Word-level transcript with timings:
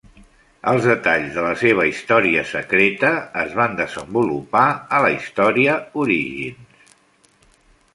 Els 0.69 0.87
detalls 0.91 1.35
de 1.35 1.43
la 1.47 1.51
seva 1.63 1.85
història 1.91 2.47
secreta 2.53 3.13
es 3.45 3.55
van 3.63 3.79
desenvolupar 3.83 4.67
a 5.01 5.07
la 5.09 5.15
història 5.21 5.81
"Origins". 6.07 6.87